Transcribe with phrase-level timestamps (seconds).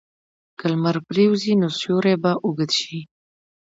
[0.57, 2.99] که لمر پرېوځي، نو سیوری به اوږد شي.